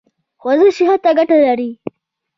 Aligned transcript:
ورزش 0.45 0.73
صحت 0.79 0.99
ته 1.03 1.11
ګټه 1.19 1.35
لري 1.45 1.69